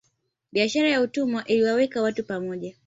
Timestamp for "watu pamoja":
2.01-2.75